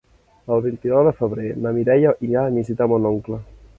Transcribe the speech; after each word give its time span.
El 0.53 0.61
vint-i-nou 0.67 1.03
de 1.09 1.13
febrer 1.21 1.51
na 1.65 1.73
Mireia 1.77 2.15
irà 2.29 2.47
a 2.47 2.55
visitar 2.57 2.89
mon 2.95 3.07
oncle. 3.11 3.41